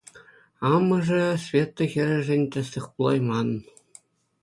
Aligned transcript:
Амӑшӗ 0.71 1.21
Света 1.43 1.85
хӗрӗшӗн 1.91 2.41
тӗслӗх 2.51 2.85
пулайман. 2.93 3.49